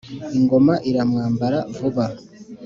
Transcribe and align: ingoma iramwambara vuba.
ingoma 0.37 0.73
iramwambara 0.89 1.59
vuba. 1.77 2.05